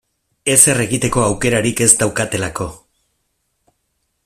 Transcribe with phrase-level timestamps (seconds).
[0.53, 2.69] Ezer egiteko aukerarik ez daukatelako.